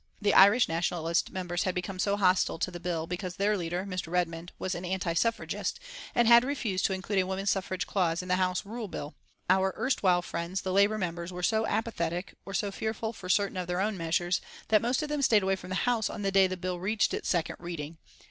The 0.19 0.33
Irish 0.33 0.67
Nationalist 0.67 1.29
members 1.31 1.61
had 1.61 1.75
become 1.75 1.99
hostile 1.99 2.57
to 2.57 2.71
the 2.71 2.79
bill 2.79 3.05
because 3.05 3.35
their 3.35 3.55
leader, 3.55 3.85
Mr. 3.87 4.07
Redmond, 4.11 4.51
was 4.57 4.73
an 4.73 4.83
anti 4.83 5.13
suffragist, 5.13 5.79
and 6.15 6.27
had 6.27 6.43
refused 6.43 6.85
to 6.85 6.93
include 6.93 7.19
a 7.19 7.27
woman 7.27 7.45
suffrage 7.45 7.85
clause 7.85 8.23
in 8.23 8.27
the 8.27 8.37
Home 8.37 8.55
Rule 8.65 8.87
Bill. 8.87 9.13
Our 9.47 9.75
erstwhile 9.77 10.23
friends, 10.23 10.61
the 10.61 10.73
Labour 10.73 10.97
members, 10.97 11.31
were 11.31 11.43
so 11.43 11.67
apathetic, 11.67 12.33
or 12.47 12.55
so 12.55 12.71
fearful 12.71 13.13
for 13.13 13.29
certain 13.29 13.57
of 13.57 13.67
their 13.67 13.79
own 13.79 13.95
measures, 13.95 14.41
that 14.69 14.81
most 14.81 15.03
of 15.03 15.09
them 15.09 15.21
stayed 15.21 15.43
away 15.43 15.55
from 15.55 15.69
the 15.69 15.85
House 15.85 16.09
on 16.09 16.23
the 16.23 16.31
day 16.31 16.47
the 16.47 16.57
bill 16.57 16.79
reached 16.79 17.13
its 17.13 17.29
second 17.29 17.57
reading. 17.59 17.99